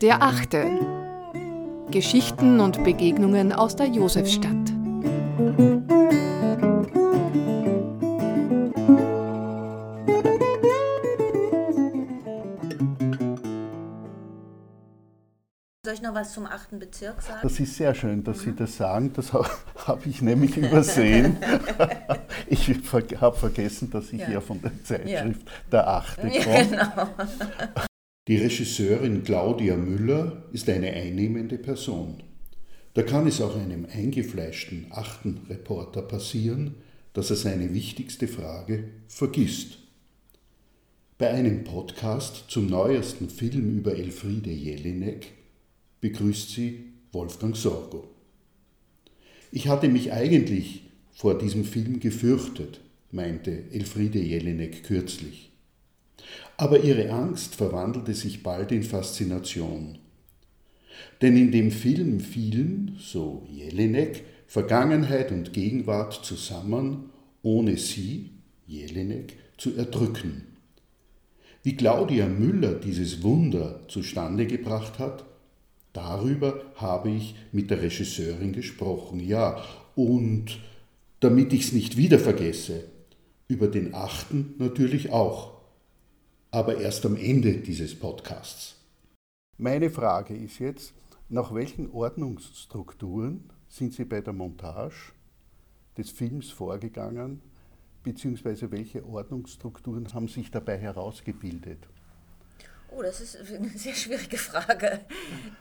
[0.00, 0.66] Der Achte.
[1.90, 4.52] Geschichten und Begegnungen aus der Josefstadt.
[16.02, 16.78] Ich noch was zum 8.
[16.78, 17.40] Bezirk sagen?
[17.42, 19.12] Das ist sehr schön, dass Sie das sagen.
[19.14, 19.48] Das habe
[19.86, 21.36] hab ich nämlich übersehen.
[22.48, 22.68] ich
[23.20, 25.52] habe vergessen, dass ich ja, ja von der Zeitschrift ja.
[25.70, 26.36] der Achte komme.
[26.38, 27.08] Ja, genau.
[28.28, 32.22] Die Regisseurin Claudia Müller ist eine einnehmende Person.
[32.94, 36.76] Da kann es auch einem eingefleischten achten Reporter passieren,
[37.14, 39.78] dass er seine wichtigste Frage vergisst.
[41.18, 45.41] Bei einem Podcast zum neuesten Film über Elfriede Jelinek
[46.02, 48.08] begrüßt sie Wolfgang Sorgo.
[49.52, 52.80] Ich hatte mich eigentlich vor diesem Film gefürchtet,
[53.12, 55.52] meinte Elfriede Jelinek kürzlich.
[56.56, 59.98] Aber ihre Angst verwandelte sich bald in Faszination.
[61.20, 67.10] Denn in dem Film fielen, so Jelinek, Vergangenheit und Gegenwart zusammen,
[67.42, 68.30] ohne sie,
[68.66, 70.48] Jelinek, zu erdrücken.
[71.62, 75.24] Wie Claudia Müller dieses Wunder zustande gebracht hat,
[75.92, 79.62] Darüber habe ich mit der Regisseurin gesprochen, ja.
[79.94, 80.58] Und
[81.20, 82.84] damit ich es nicht wieder vergesse,
[83.46, 85.52] über den achten natürlich auch.
[86.50, 88.76] Aber erst am Ende dieses Podcasts.
[89.58, 90.94] Meine Frage ist jetzt,
[91.28, 95.12] nach welchen Ordnungsstrukturen sind Sie bei der Montage
[95.96, 97.40] des Films vorgegangen,
[98.02, 101.86] beziehungsweise welche Ordnungsstrukturen haben sich dabei herausgebildet?
[102.94, 105.00] Oh, das ist eine sehr schwierige Frage.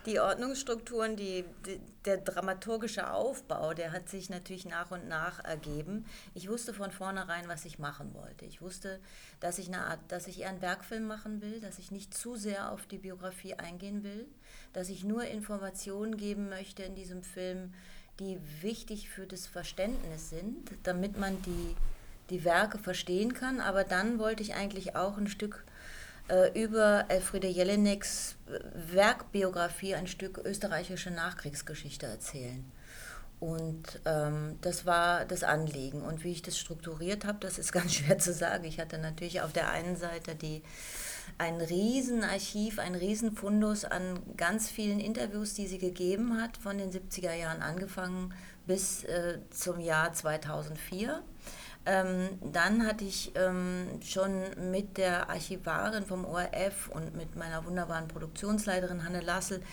[0.06, 6.06] Die Ordnungsstrukturen, die, die, der dramaturgische Aufbau, der hat sich natürlich nach und nach ergeben.
[6.34, 8.46] Ich wusste von vornherein, was ich machen wollte.
[8.46, 9.00] Ich wusste,
[9.40, 12.36] dass ich, eine Art, dass ich eher einen Werkfilm machen will, dass ich nicht zu
[12.36, 14.28] sehr auf die Biografie eingehen will,
[14.74, 17.74] dass ich nur Informationen geben möchte in diesem Film,
[18.20, 21.76] die wichtig für das Verständnis sind, damit man die,
[22.30, 23.62] die Werke verstehen kann.
[23.62, 25.64] Aber dann wollte ich eigentlich auch ein Stück
[26.54, 28.60] über Elfriede Jelineks äh,
[28.96, 32.72] Werkbiografie ein Stück österreichische Nachkriegsgeschichte erzählen.
[33.42, 36.04] Und ähm, das war das Anliegen.
[36.04, 38.64] Und wie ich das strukturiert habe, das ist ganz schwer zu sagen.
[38.66, 40.62] Ich hatte natürlich auf der einen Seite die,
[41.38, 47.34] ein Riesenarchiv, ein Riesenfundus an ganz vielen Interviews, die sie gegeben hat, von den 70er
[47.34, 48.34] Jahren angefangen
[48.68, 51.24] bis äh, zum Jahr 2004.
[51.86, 58.08] Ähm, dann hatte ich ähm, schon mit der Archivarin vom ORF und mit meiner wunderbaren
[58.08, 59.64] Produktionsleiterin Hanne Lassel,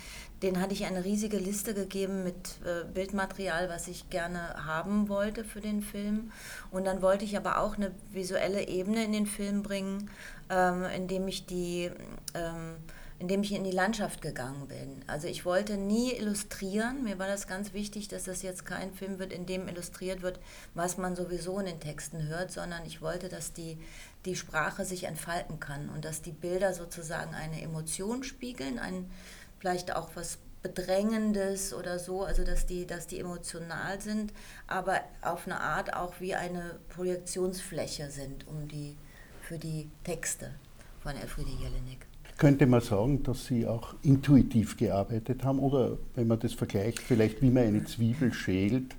[0.43, 5.45] den hatte ich eine riesige Liste gegeben mit äh, Bildmaterial, was ich gerne haben wollte
[5.45, 6.33] für den Film.
[6.71, 10.11] Und dann wollte ich aber auch eine visuelle Ebene in den Film bringen,
[10.49, 11.91] ähm, indem ich die
[12.35, 12.77] ähm,
[13.21, 15.03] indem ich in die Landschaft gegangen bin.
[15.09, 17.03] Also ich wollte nie illustrieren.
[17.03, 20.39] Mir war das ganz wichtig, dass das jetzt kein Film wird, in dem illustriert wird,
[20.75, 23.77] was man sowieso in den Texten hört, sondern ich wollte, dass die,
[24.25, 29.11] die Sprache sich entfalten kann und dass die Bilder sozusagen eine Emotion spiegeln, ein,
[29.59, 34.33] vielleicht auch was Bedrängendes oder so, also dass die, dass die emotional sind,
[34.67, 38.97] aber auf eine Art auch wie eine Projektionsfläche sind um die,
[39.41, 40.53] für die Texte
[41.01, 42.08] von Elfriede Jelinek.
[42.39, 47.43] Könnte man sagen, dass Sie auch intuitiv gearbeitet haben oder wenn man das vergleicht, vielleicht
[47.43, 48.95] wie man eine Zwiebel schält,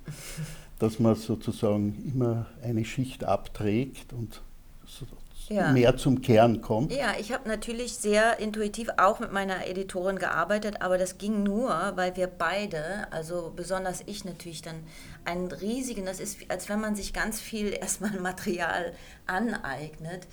[0.77, 4.41] dass man sozusagen immer eine Schicht abträgt und
[4.85, 5.07] so
[5.49, 5.71] ja.
[5.71, 6.91] mehr zum Kern kommt?
[6.91, 11.69] Ja, ich habe natürlich sehr intuitiv auch mit meiner Editorin gearbeitet, aber das ging nur,
[11.95, 14.83] weil wir beide, also besonders ich natürlich dann
[15.25, 18.93] einen riesigen, das ist, als wenn man sich ganz viel erstmal Material
[19.27, 20.27] aneignet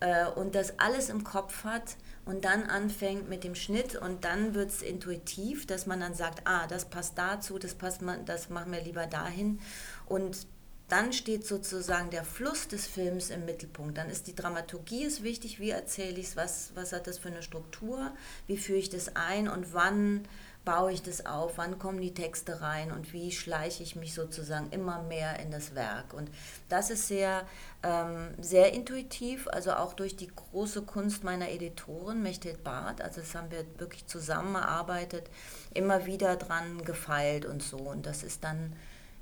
[0.00, 1.96] äh, und das alles im Kopf hat
[2.30, 6.46] und dann anfängt mit dem Schnitt und dann wird es intuitiv, dass man dann sagt,
[6.46, 9.58] ah, das passt dazu, das passt man, das machen wir lieber dahin.
[10.06, 10.46] Und
[10.86, 13.98] dann steht sozusagen der Fluss des Films im Mittelpunkt.
[13.98, 17.30] Dann ist die Dramaturgie ist wichtig, wie erzähle ich es, was, was hat das für
[17.30, 18.12] eine Struktur,
[18.46, 20.22] wie führe ich das ein und wann
[20.64, 24.70] baue ich das auf, wann kommen die Texte rein und wie schleiche ich mich sozusagen
[24.70, 26.12] immer mehr in das Werk.
[26.12, 26.30] Und
[26.68, 27.46] das ist sehr,
[27.82, 33.34] ähm, sehr intuitiv, also auch durch die große Kunst meiner Editorin, Mechthild Barth, also das
[33.34, 35.30] haben wir wirklich zusammengearbeitet,
[35.72, 37.78] immer wieder dran gefeilt und so.
[37.78, 38.74] Und das ist dann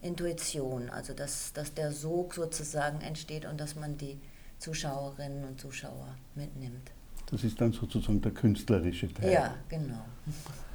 [0.02, 4.18] Intuition, also dass, dass der Sog sozusagen entsteht und dass man die
[4.58, 6.90] Zuschauerinnen und Zuschauer mitnimmt.
[7.30, 9.32] Das ist dann sozusagen der künstlerische Teil.
[9.32, 10.04] Ja, genau.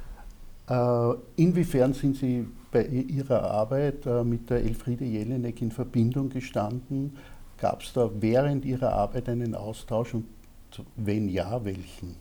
[0.68, 7.16] Äh, inwiefern sind Sie bei Ihrer Arbeit äh, mit der Elfriede Jelinek in Verbindung gestanden?
[7.58, 10.26] Gab es da während Ihrer Arbeit einen Austausch und
[10.96, 12.16] wenn ja, welchen?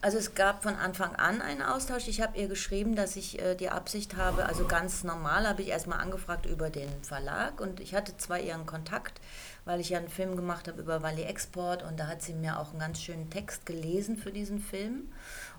[0.00, 2.06] Also es gab von Anfang an einen Austausch.
[2.06, 5.68] Ich habe ihr geschrieben, dass ich äh, die Absicht habe, also ganz normal habe ich
[5.68, 9.20] erstmal angefragt über den Verlag und ich hatte zwar ihren Kontakt,
[9.64, 12.60] weil ich ja einen Film gemacht habe über Valley Export und da hat sie mir
[12.60, 15.08] auch einen ganz schönen Text gelesen für diesen Film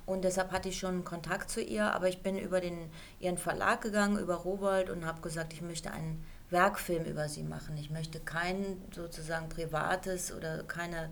[0.09, 2.89] und deshalb hatte ich schon Kontakt zu ihr, aber ich bin über den,
[3.19, 7.77] ihren Verlag gegangen, über Rowold und habe gesagt, ich möchte einen Werkfilm über sie machen.
[7.77, 11.11] Ich möchte kein sozusagen privates oder keine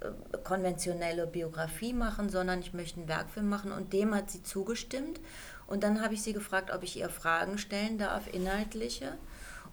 [0.00, 0.08] äh,
[0.44, 5.20] konventionelle Biografie machen, sondern ich möchte einen Werkfilm machen und dem hat sie zugestimmt.
[5.66, 9.14] Und dann habe ich sie gefragt, ob ich ihr Fragen stellen darf, inhaltliche.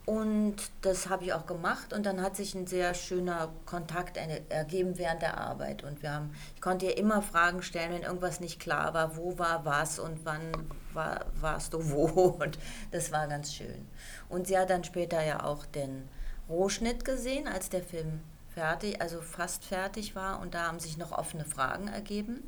[0.05, 4.17] Und das habe ich auch gemacht und dann hat sich ein sehr schöner Kontakt
[4.49, 5.83] ergeben während der Arbeit.
[5.83, 9.37] Und wir haben, ich konnte ihr immer Fragen stellen, wenn irgendwas nicht klar war, wo
[9.37, 10.51] war was und wann
[10.93, 12.05] war, warst du wo.
[12.41, 12.57] Und
[12.91, 13.87] das war ganz schön.
[14.27, 16.09] Und sie hat dann später ja auch den
[16.49, 18.21] Rohschnitt gesehen, als der Film
[18.53, 22.43] fertig, also fast fertig war und da haben sich noch offene Fragen ergeben.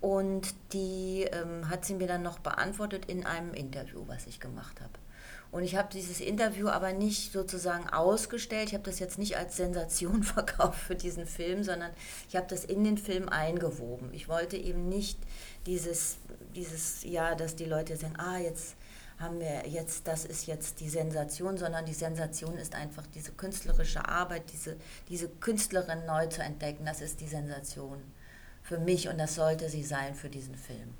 [0.00, 4.80] Und die ähm, hat sie mir dann noch beantwortet in einem Interview, was ich gemacht
[4.80, 4.92] habe.
[5.50, 8.68] Und ich habe dieses Interview aber nicht sozusagen ausgestellt.
[8.68, 11.92] Ich habe das jetzt nicht als Sensation verkauft für diesen Film, sondern
[12.28, 14.12] ich habe das in den Film eingewoben.
[14.12, 15.18] Ich wollte eben nicht
[15.66, 16.16] dieses,
[16.54, 18.74] dieses, ja, dass die Leute sagen, ah, jetzt
[19.18, 24.08] haben wir jetzt, das ist jetzt die Sensation, sondern die Sensation ist einfach diese künstlerische
[24.08, 24.76] Arbeit, diese,
[25.08, 26.84] diese Künstlerin neu zu entdecken.
[26.84, 28.02] Das ist die Sensation
[28.62, 30.94] für mich und das sollte sie sein für diesen Film.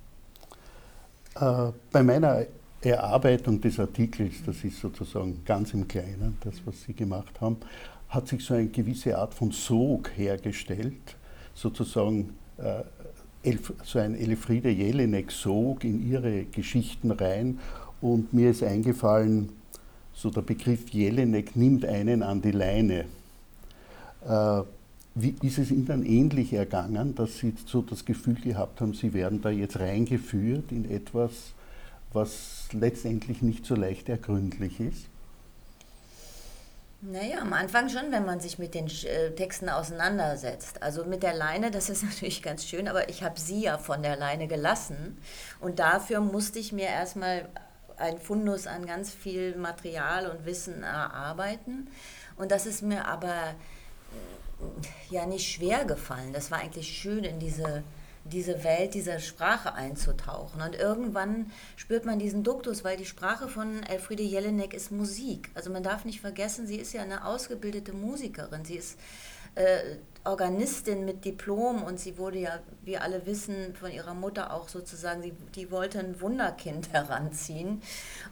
[1.35, 2.47] Äh, bei meiner
[2.93, 7.57] Erarbeitung des Artikels, das ist sozusagen ganz im Kleinen, das, was Sie gemacht haben,
[8.09, 11.17] hat sich so eine gewisse Art von Sog hergestellt,
[11.55, 12.83] sozusagen äh,
[13.85, 17.59] so ein Elfriede Jelinek-Sog in ihre Geschichten rein
[18.01, 19.51] und mir ist eingefallen,
[20.13, 23.05] so der Begriff Jelinek nimmt einen an die Leine.
[24.27, 24.63] Äh,
[25.17, 29.13] wie ist es Ihnen dann ähnlich ergangen, dass Sie so das Gefühl gehabt haben, Sie
[29.15, 31.55] werden da jetzt reingeführt in etwas,
[32.15, 35.07] was letztendlich nicht so leicht ergründlich ist?
[37.07, 40.83] Naja, am Anfang schon, wenn man sich mit den äh, Texten auseinandersetzt.
[40.83, 44.03] Also mit der Leine, das ist natürlich ganz schön, aber ich habe sie ja von
[44.03, 45.19] der Leine gelassen.
[45.61, 47.47] Und dafür musste ich mir erstmal
[47.99, 51.89] ein Fundus an ganz viel Material und Wissen erarbeiten.
[52.37, 53.55] Und das ist mir aber
[55.11, 56.33] ja nicht schwer gefallen.
[56.33, 57.83] Das war eigentlich schön, in diese,
[58.25, 60.63] diese Welt dieser Sprache einzutauchen.
[60.63, 65.51] Und irgendwann spürt man diesen Duktus, weil die Sprache von Elfriede Jelinek ist Musik.
[65.55, 68.65] Also man darf nicht vergessen, sie ist ja eine ausgebildete Musikerin.
[68.65, 68.99] Sie ist
[69.55, 74.69] äh, Organistin mit Diplom und sie wurde ja, wie alle wissen, von ihrer Mutter auch
[74.69, 77.83] sozusagen, die, die wollte ein Wunderkind heranziehen.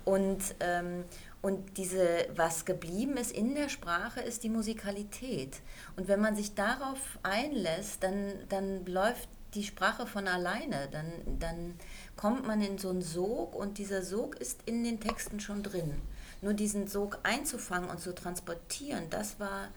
[0.06, 1.04] Und, ähm,
[1.42, 5.58] und diese, was geblieben ist in der Sprache, ist die Musikalität.
[5.96, 10.88] Und wenn man sich darauf einlässt, dann, dann läuft die Sprache von alleine.
[10.90, 11.74] Dann, dann
[12.16, 15.94] kommt man in so einen Sog und dieser Sog ist in den Texten schon drin.
[16.40, 19.68] Nur diesen Sog einzufangen und zu transportieren, das war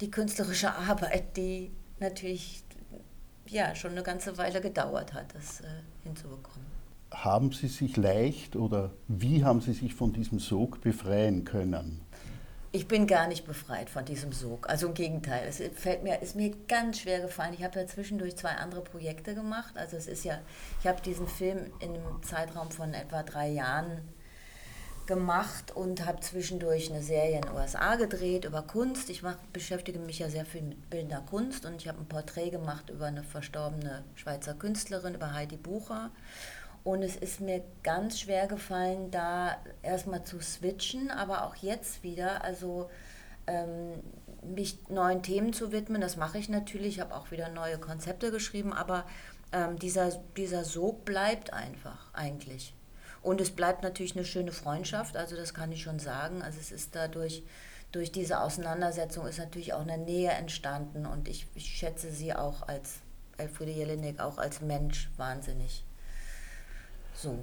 [0.00, 2.62] die künstlerische Arbeit, die natürlich
[3.46, 5.64] ja, schon eine ganze Weile gedauert hat, das äh,
[6.04, 6.66] hinzubekommen.
[7.10, 12.00] Haben Sie sich leicht oder wie haben Sie sich von diesem Sog befreien können?
[12.74, 14.66] Ich bin gar nicht befreit von diesem Sog.
[14.70, 17.52] Also im Gegenteil, es fällt mir, ist mir ganz schwer gefallen.
[17.52, 19.76] Ich habe ja zwischendurch zwei andere Projekte gemacht.
[19.76, 20.38] Also es ist ja,
[20.80, 24.00] ich habe diesen Film in einem Zeitraum von etwa drei Jahren
[25.06, 29.10] gemacht und habe zwischendurch eine Serie in den USA gedreht über Kunst.
[29.10, 32.48] Ich mach, beschäftige mich ja sehr viel mit bildender Kunst und ich habe ein Porträt
[32.48, 36.10] gemacht über eine verstorbene Schweizer Künstlerin, über Heidi Bucher.
[36.84, 42.42] Und es ist mir ganz schwer gefallen, da erstmal zu switchen, aber auch jetzt wieder,
[42.42, 42.90] also
[43.46, 44.02] ähm,
[44.42, 46.00] mich neuen Themen zu widmen.
[46.00, 46.96] Das mache ich natürlich.
[46.96, 49.04] Ich habe auch wieder neue Konzepte geschrieben, aber
[49.52, 52.74] ähm, dieser, dieser Sog bleibt einfach eigentlich.
[53.22, 56.42] Und es bleibt natürlich eine schöne Freundschaft, also das kann ich schon sagen.
[56.42, 57.44] Also es ist dadurch,
[57.92, 62.66] durch diese Auseinandersetzung ist natürlich auch eine Nähe entstanden und ich, ich schätze sie auch
[62.66, 62.96] als
[63.38, 65.84] Elfriede Jelinek, auch als Mensch wahnsinnig.
[67.14, 67.38] So.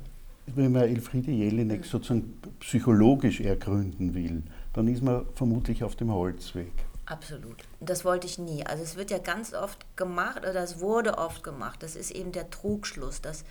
[0.47, 1.83] Wenn man Elfriede Jelinek mhm.
[1.83, 6.71] sozusagen psychologisch ergründen will, dann ist man vermutlich auf dem Holzweg.
[7.05, 7.57] Absolut.
[7.79, 8.63] Das wollte ich nie.
[8.65, 11.81] Also es wird ja ganz oft gemacht oder es wurde oft gemacht.
[11.81, 13.43] Das ist eben der Trugschluss, dass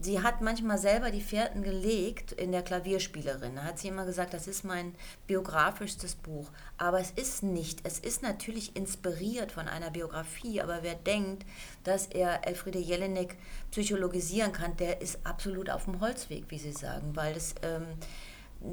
[0.00, 3.56] sie hat manchmal selber die Fährten gelegt in der Klavierspielerin.
[3.56, 4.94] Da hat sie immer gesagt, das ist mein
[5.26, 6.50] biografischstes Buch.
[6.76, 7.80] Aber es ist nicht.
[7.84, 10.60] Es ist natürlich inspiriert von einer Biografie.
[10.60, 11.44] Aber wer denkt,
[11.84, 13.36] dass er Elfriede Jelinek
[13.70, 17.14] psychologisieren kann, der ist absolut auf dem Holzweg, wie Sie sagen.
[17.14, 17.86] Weil das, ähm,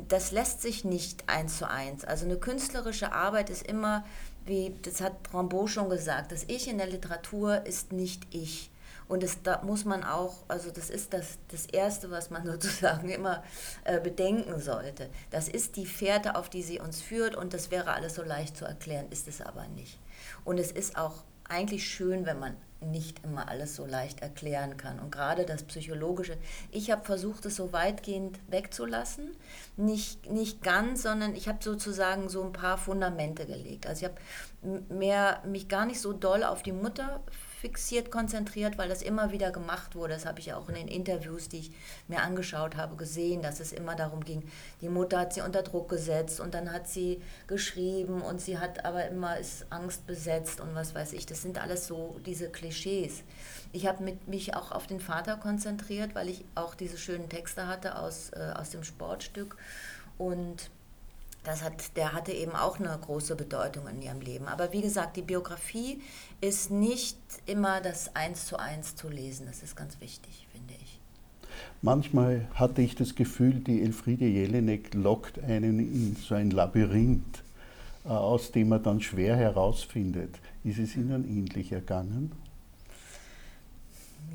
[0.08, 2.06] das lässt sich nicht eins zu eins.
[2.06, 4.06] Also eine künstlerische Arbeit ist immer
[4.46, 8.70] wie, das hat Rambaud schon gesagt, das Ich in der Literatur ist nicht ich.
[9.08, 13.10] Und das, da muss man auch, also das ist das, das Erste, was man sozusagen
[13.10, 13.44] immer
[13.84, 15.10] äh, bedenken sollte.
[15.32, 18.58] Das ist die Fährte, auf die sie uns führt und das wäre alles so leicht
[18.58, 20.00] zu erklären, ist es aber nicht.
[20.44, 25.00] Und es ist auch eigentlich schön, wenn man nicht immer alles so leicht erklären kann.
[25.00, 26.38] Und gerade das Psychologische,
[26.72, 29.36] ich habe versucht, es so weitgehend wegzulassen.
[29.78, 33.88] Nicht, nicht ganz, sondern ich habe sozusagen so ein paar Fundamente gelegt.
[33.88, 37.22] Also ich habe mich gar nicht so doll auf die Mutter
[37.66, 40.14] fixiert konzentriert, weil das immer wieder gemacht wurde.
[40.14, 41.72] Das habe ich auch in den Interviews, die ich
[42.08, 44.44] mir angeschaut habe, gesehen, dass es immer darum ging,
[44.82, 48.86] die Mutter hat sie unter Druck gesetzt und dann hat sie geschrieben und sie hat
[48.86, 51.26] aber immer ist Angst besetzt und was weiß ich.
[51.26, 53.24] Das sind alles so diese Klischees.
[53.72, 57.98] Ich habe mich auch auf den Vater konzentriert, weil ich auch diese schönen Texte hatte
[57.98, 59.58] aus, äh, aus dem Sportstück
[60.20, 60.70] und
[61.46, 64.48] das hat, der hatte eben auch eine große Bedeutung in ihrem Leben.
[64.48, 66.02] Aber wie gesagt, die Biografie
[66.42, 69.46] ist nicht immer das Eins zu eins zu lesen.
[69.46, 71.00] Das ist ganz wichtig, finde ich.
[71.82, 77.44] Manchmal hatte ich das Gefühl, die Elfriede Jelinek lockt einen in so ein Labyrinth,
[78.06, 80.40] äh, aus dem man dann schwer herausfindet.
[80.64, 82.32] Ist es Ihnen ähnlich ergangen?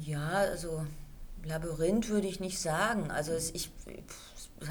[0.00, 0.86] Ja, also
[1.44, 3.10] Labyrinth würde ich nicht sagen.
[3.10, 3.70] Also ich,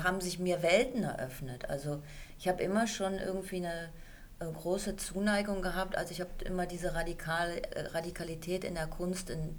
[0.03, 1.69] haben sich mir Welten eröffnet.
[1.69, 2.01] Also
[2.38, 3.89] ich habe immer schon irgendwie eine,
[4.39, 5.98] eine, große Zuneigung gehabt.
[5.98, 9.58] Also ich habe immer diese Radikal, äh, Radikalität in der Kunst in,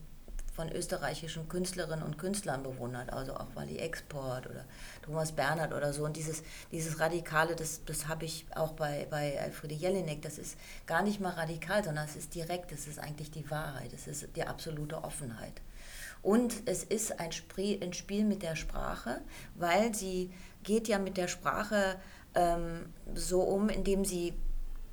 [0.55, 3.13] von österreichischen Künstlerinnen und Künstlern bewundert.
[3.13, 4.65] Also auch Wally Export oder
[5.03, 6.05] Thomas Bernhard oder so.
[6.05, 10.23] Und dieses, dieses Radikale, das, das habe ich auch bei, bei Elfriede Jelinek.
[10.23, 10.57] Das ist
[10.87, 12.73] gar nicht mal radikal, sondern es ist direkt.
[12.73, 13.93] Es ist eigentlich die Wahrheit.
[13.93, 15.61] Es ist die absolute Offenheit.
[16.23, 19.21] Und es ist ein Spiel mit der Sprache,
[19.55, 20.31] weil sie
[20.63, 21.97] geht ja mit der Sprache
[22.35, 24.35] ähm, so um, indem sie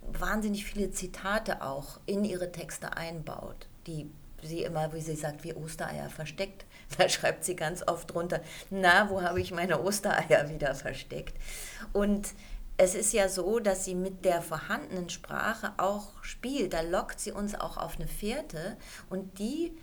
[0.02, 4.10] wahnsinnig viele Zitate auch in ihre Texte einbaut, die
[4.42, 6.66] sie immer, wie sie sagt, wie Ostereier versteckt.
[6.98, 11.36] Da schreibt sie ganz oft drunter, na, wo habe ich meine Ostereier wieder versteckt?
[11.92, 12.30] Und
[12.78, 16.74] es ist ja so, dass sie mit der vorhandenen Sprache auch spielt.
[16.74, 18.78] Da lockt sie uns auch auf eine Fährte
[19.10, 19.76] und die,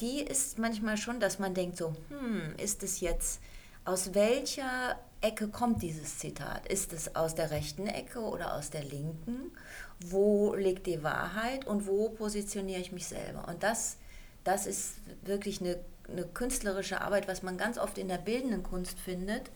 [0.00, 3.40] die ist manchmal schon, dass man denkt so, hm, ist es jetzt,
[3.84, 6.66] aus welcher Ecke kommt dieses Zitat?
[6.68, 9.52] Ist es aus der rechten Ecke oder aus der linken?
[10.00, 13.48] Wo liegt die Wahrheit und wo positioniere ich mich selber?
[13.48, 13.96] Und das,
[14.44, 18.98] das ist wirklich eine, eine künstlerische Arbeit, was man ganz oft in der bildenden Kunst
[18.98, 19.50] findet,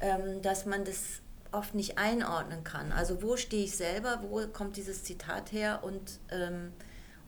[0.00, 1.20] ähm, dass man das
[1.52, 2.92] oft nicht einordnen kann.
[2.92, 6.72] Also wo stehe ich selber, wo kommt dieses Zitat her und, ähm,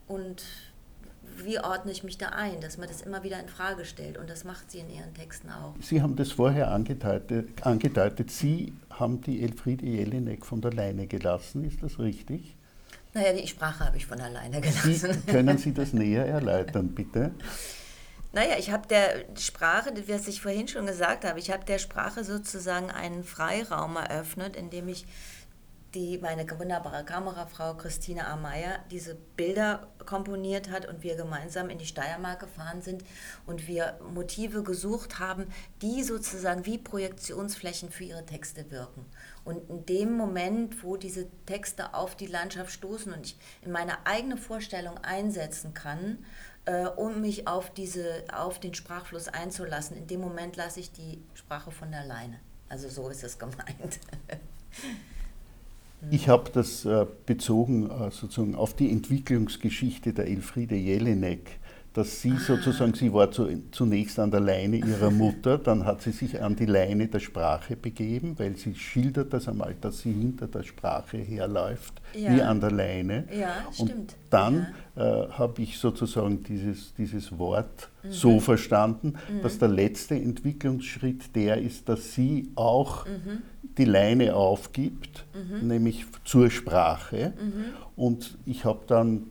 [0.07, 0.43] und
[1.39, 4.19] wie ordne ich mich da ein, dass man das immer wieder in Frage stellt.
[4.19, 5.75] Und das macht sie in ihren Texten auch.
[5.81, 7.67] Sie haben das vorher angedeutet.
[7.67, 8.31] angedeutet.
[8.31, 12.57] Sie haben die Elfriede Jelinek von der Leine gelassen, ist das richtig?
[13.13, 14.95] Naja, die Sprache habe ich von alleine gelassen.
[14.95, 17.33] Sie, können Sie das näher erläutern, bitte?
[18.33, 22.23] Naja, ich habe der Sprache, was ich vorhin schon gesagt habe, ich habe der Sprache
[22.23, 25.05] sozusagen einen Freiraum eröffnet, indem ich
[25.95, 28.37] die meine wunderbare Kamerafrau Christine A.
[28.37, 33.05] Meyer diese Bilder komponiert hat und wir gemeinsam in die Steiermark gefahren sind
[33.47, 35.47] und wir Motive gesucht haben,
[35.83, 39.05] die sozusagen wie Projektionsflächen für ihre Texte wirken.
[39.45, 44.07] Und in dem Moment, wo diese Texte auf die Landschaft stoßen und ich in meine
[44.07, 46.25] eigene Vorstellung einsetzen kann,
[46.67, 51.23] äh, um mich auf, diese, auf den Sprachfluss einzulassen, in dem Moment lasse ich die
[51.35, 52.39] Sprache von der Leine.
[52.69, 53.99] Also so ist es gemeint.
[56.11, 61.61] Ich habe das äh, bezogen äh, sozusagen auf die Entwicklungsgeschichte der Elfriede Jelinek,
[61.93, 62.39] dass sie ah.
[62.39, 66.55] sozusagen, sie war zu, zunächst an der Leine ihrer Mutter, dann hat sie sich an
[66.55, 71.19] die Leine der Sprache begeben, weil sie schildert das einmal, dass sie hinter der Sprache
[71.19, 72.35] herläuft, ja.
[72.35, 73.27] wie an der Leine.
[73.37, 75.25] Ja, Und dann ja.
[75.25, 78.13] äh, habe ich sozusagen dieses, dieses Wort mhm.
[78.13, 79.43] so verstanden, mhm.
[79.43, 83.43] dass der letzte Entwicklungsschritt der ist, dass sie auch mhm
[83.81, 85.67] die Leine aufgibt, mhm.
[85.67, 87.33] nämlich zur Sprache.
[87.41, 87.65] Mhm.
[87.97, 89.23] Und ich habe dann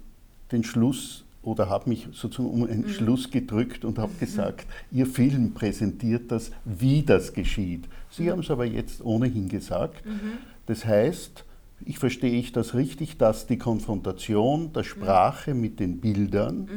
[0.51, 2.89] den Schluss oder habe mich sozusagen um einen mhm.
[2.89, 4.19] Schluss gedrückt und habe mhm.
[4.19, 7.87] gesagt, Ihr Film präsentiert das, wie das geschieht.
[8.09, 8.31] Sie mhm.
[8.31, 10.03] haben es aber jetzt ohnehin gesagt.
[10.03, 10.39] Mhm.
[10.65, 11.45] Das heißt,
[11.85, 16.67] ich verstehe ich das richtig, dass die Konfrontation der Sprache mit den Bildern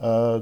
[0.00, 0.40] äh,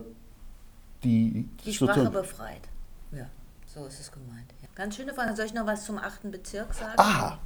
[1.04, 2.68] die, die Sprache befreit.
[3.12, 3.26] Ja,
[3.66, 4.52] so ist es gemeint.
[4.80, 5.36] Ganz schöne Frage.
[5.36, 6.30] Soll ich noch was zum 8.
[6.30, 6.94] Bezirk sagen?
[6.96, 7.36] Ah,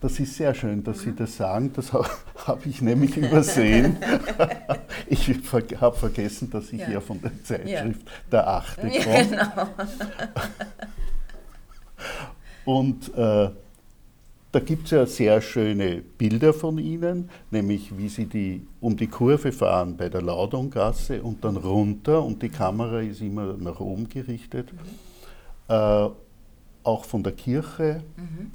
[0.00, 1.02] das ist sehr schön, dass mhm.
[1.02, 1.70] Sie das sagen.
[1.74, 3.98] Das habe ich nämlich übersehen.
[5.06, 6.88] ich habe vergessen, dass ich ja.
[6.88, 8.12] ja von der Zeitschrift ja.
[8.32, 8.96] der Achte komme.
[8.96, 9.68] Ja, genau.
[12.64, 13.50] Und äh,
[14.50, 19.08] da gibt es ja sehr schöne Bilder von Ihnen, nämlich wie Sie die um die
[19.08, 24.08] Kurve fahren bei der Laudongasse und dann runter und die Kamera ist immer nach oben
[24.08, 24.72] gerichtet.
[24.72, 24.78] Mhm.
[25.68, 26.08] Äh,
[26.84, 28.02] auch von der Kirche.
[28.16, 28.52] Mhm.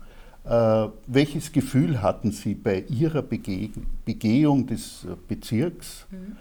[0.50, 3.70] Äh, welches Gefühl hatten Sie bei Ihrer Bege
[4.06, 6.38] Begehung des Bezirks mhm.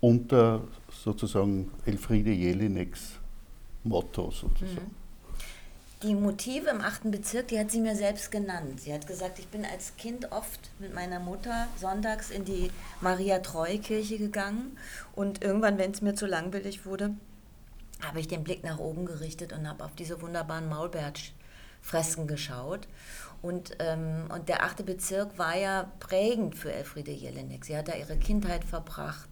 [0.00, 0.62] unter
[1.04, 3.14] sozusagen Elfriede Jelineks
[3.84, 4.86] Motto sozusagen?
[4.86, 5.08] Mhm.
[6.04, 8.80] Die Motive im achten Bezirk, die hat sie mir selbst genannt.
[8.80, 14.16] Sie hat gesagt, ich bin als Kind oft mit meiner Mutter sonntags in die Maria-Treu-Kirche
[14.16, 14.78] gegangen
[15.16, 17.14] und irgendwann, wenn es mir zu langweilig wurde,
[18.02, 22.88] habe ich den Blick nach oben gerichtet und habe auf diese wunderbaren Maulbertsch-Fresken geschaut.
[23.42, 27.64] Und, ähm, und der achte Bezirk war ja prägend für Elfriede Jelinek.
[27.64, 29.28] Sie hat da ihre Kindheit verbracht.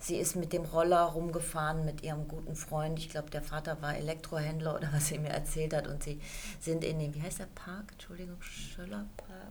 [0.00, 3.00] Sie ist mit dem Roller rumgefahren mit ihrem guten Freund.
[3.00, 5.88] Ich glaube, der Vater war Elektrohändler oder was sie mir erzählt hat.
[5.88, 6.20] Und sie
[6.60, 7.86] sind in den, wie heißt der Park?
[7.92, 9.08] Entschuldigung, Schöllerpark?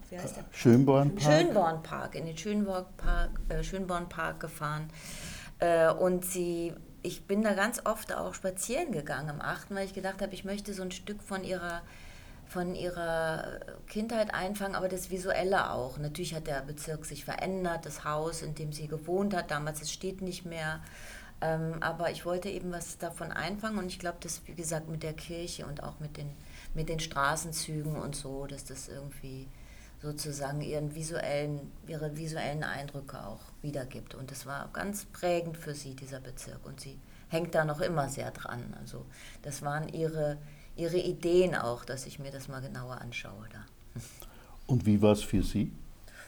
[0.09, 0.45] Wie heißt der?
[0.51, 1.21] Schönbornpark.
[1.21, 4.89] Schönbornpark, in den Schönbornpark, äh, Schönbornpark gefahren.
[5.59, 6.73] Äh, und sie,
[7.07, 10.43] ich bin da ganz oft auch spazieren gegangen am 8., weil ich gedacht habe, ich
[10.43, 11.81] möchte so ein Stück von ihrer
[12.49, 15.97] von ihrer Kindheit einfangen, aber das Visuelle auch.
[15.97, 19.91] Natürlich hat der Bezirk sich verändert, das Haus, in dem sie gewohnt hat, damals, es
[19.91, 20.79] steht nicht mehr.
[21.41, 25.03] Ähm, aber ich wollte eben was davon einfangen und ich glaube, dass, wie gesagt, mit
[25.03, 26.29] der Kirche und auch mit den,
[26.73, 29.49] mit den Straßenzügen und so, dass das irgendwie
[30.01, 34.15] sozusagen ihren visuellen, ihre visuellen Eindrücke auch wiedergibt.
[34.15, 36.65] Und das war ganz prägend für sie, dieser Bezirk.
[36.65, 36.99] Und sie
[37.29, 38.75] hängt da noch immer sehr dran.
[38.79, 39.05] Also
[39.41, 40.37] das waren ihre,
[40.75, 43.65] ihre Ideen auch, dass ich mir das mal genauer anschaue da.
[44.67, 45.71] Und wie war es für Sie?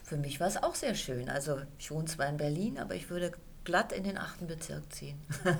[0.04, 1.30] Für mich war es auch sehr schön.
[1.30, 3.32] Also ich wohne zwar in Berlin, aber ich würde
[3.64, 5.20] glatt in den achten Bezirk ziehen.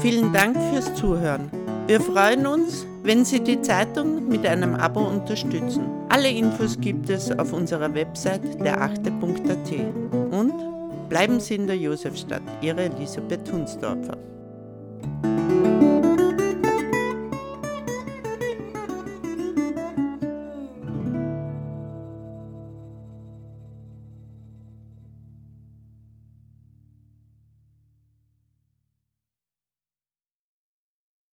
[0.00, 1.61] Vielen Dank fürs Zuhören.
[1.92, 5.84] Wir freuen uns, wenn Sie die Zeitung mit einem Abo unterstützen.
[6.08, 9.72] Alle Infos gibt es auf unserer Website derachte.at.
[10.30, 10.54] Und
[11.10, 14.16] bleiben Sie in der Josefstadt, Ihre Elisabeth Hunsdorfer.